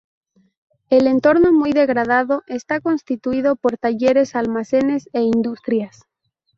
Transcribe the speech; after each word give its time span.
El 0.89 1.05
entorno, 1.05 1.53
muy 1.53 1.73
degradado, 1.73 2.41
está 2.47 2.81
constituido 2.81 3.55
por 3.55 3.77
talleres, 3.77 4.35
almacenes 4.35 5.07
e 5.13 5.21
industrias. 5.21 6.05